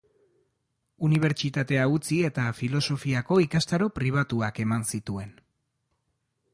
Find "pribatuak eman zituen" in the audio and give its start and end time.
4.01-5.41